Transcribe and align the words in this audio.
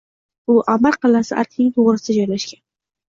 U 0.53 0.53
amir 0.75 0.95
qal’asi 1.05 1.37
Arkning 1.41 1.69
to‘g‘risida 1.75 2.17
joylashgan 2.21 2.63